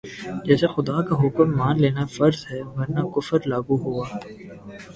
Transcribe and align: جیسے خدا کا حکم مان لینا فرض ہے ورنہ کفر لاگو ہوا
جیسے 0.45 0.67
خدا 0.75 0.97
کا 1.07 1.15
حکم 1.21 1.47
مان 1.57 1.75
لینا 1.81 2.03
فرض 2.15 2.39
ہے 2.49 2.59
ورنہ 2.75 3.01
کفر 3.13 3.39
لاگو 3.51 3.75
ہوا 3.83 4.05